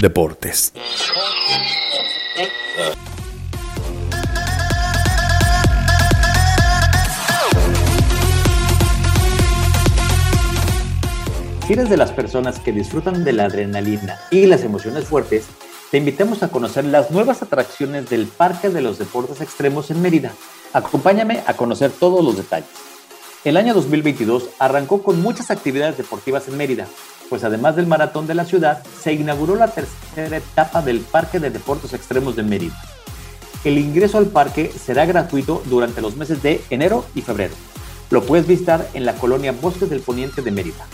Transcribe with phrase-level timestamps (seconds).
[0.00, 0.72] Deportes.
[11.66, 15.46] Si eres de las personas que disfrutan de la adrenalina y las emociones fuertes,
[15.90, 20.32] te invitamos a conocer las nuevas atracciones del Parque de los Deportes Extremos en Mérida.
[20.72, 22.97] Acompáñame a conocer todos los detalles.
[23.48, 26.86] El año 2022 arrancó con muchas actividades deportivas en Mérida,
[27.30, 31.48] pues además del maratón de la ciudad, se inauguró la tercera etapa del Parque de
[31.48, 32.78] Deportes Extremos de Mérida.
[33.64, 37.54] El ingreso al parque será gratuito durante los meses de enero y febrero.
[38.10, 40.84] Lo puedes visitar en la colonia Bosques del Poniente de Mérida.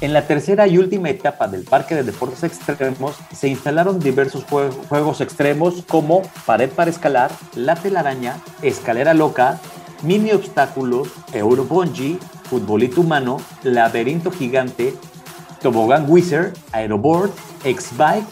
[0.00, 5.20] En la tercera y última etapa del Parque de Deportes Extremos se instalaron diversos juegos
[5.20, 9.60] extremos como pared para escalar, la telaraña, escalera loca,
[10.02, 14.94] mini obstáculos, eurobungee, futbolito humano, laberinto gigante,
[15.60, 17.30] tobogán wizard, aeroboard,
[17.64, 18.26] x-bike,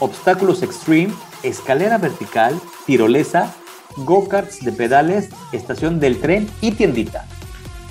[0.00, 3.54] obstáculos extreme, escalera vertical, tirolesa,
[3.98, 7.26] go-karts de pedales, estación del tren y tiendita.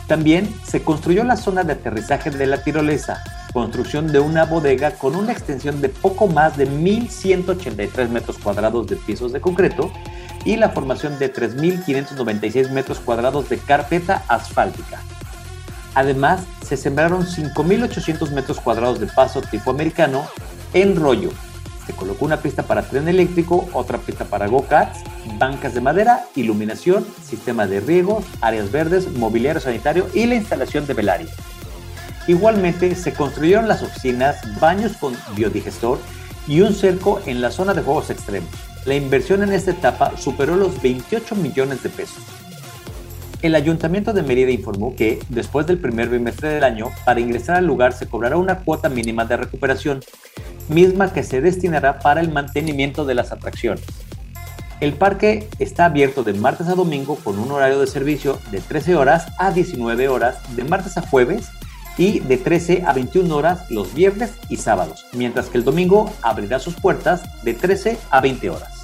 [0.07, 5.15] También se construyó la zona de aterrizaje de la tirolesa, construcción de una bodega con
[5.15, 9.91] una extensión de poco más de 1.183 metros cuadrados de pisos de concreto
[10.45, 15.01] y la formación de 3.596 metros cuadrados de carpeta asfáltica.
[15.95, 20.27] Además, se sembraron 5.800 metros cuadrados de paso tipo americano
[20.73, 21.31] en rollo,
[21.85, 24.99] se colocó una pista para tren eléctrico, otra pista para go-karts,
[25.37, 30.93] bancas de madera, iluminación, sistema de riego, áreas verdes, mobiliario sanitario y la instalación de
[30.93, 31.27] velaria.
[32.27, 35.99] Igualmente se construyeron las oficinas, baños con biodigestor
[36.47, 38.49] y un cerco en la zona de juegos extremos.
[38.85, 42.21] La inversión en esta etapa superó los 28 millones de pesos.
[43.41, 47.65] El Ayuntamiento de Mérida informó que, después del primer bimestre del año, para ingresar al
[47.65, 50.01] lugar se cobrará una cuota mínima de recuperación,
[50.69, 53.83] misma que se destinará para el mantenimiento de las atracciones.
[54.81, 58.95] El parque está abierto de martes a domingo con un horario de servicio de 13
[58.95, 61.47] horas a 19 horas de martes a jueves
[61.97, 66.59] y de 13 a 21 horas los viernes y sábados, mientras que el domingo abrirá
[66.59, 68.82] sus puertas de 13 a 20 horas.